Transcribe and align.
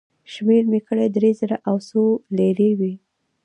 شمېر 0.33 0.63
مې 0.71 0.79
کړې، 0.87 1.05
درې 1.15 1.31
زره 1.39 1.57
او 1.69 1.75
څو 1.87 2.01
لېرې 2.37 2.69
وې. 2.79 2.93